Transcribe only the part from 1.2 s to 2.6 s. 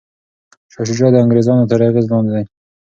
انګریزانو تر اغیز لاندې دی.